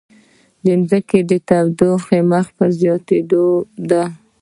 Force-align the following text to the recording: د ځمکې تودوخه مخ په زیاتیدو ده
د 0.63 0.67
ځمکې 0.89 1.19
تودوخه 1.47 2.17
مخ 2.31 2.45
په 2.57 2.65
زیاتیدو 2.79 3.45
ده 3.89 4.03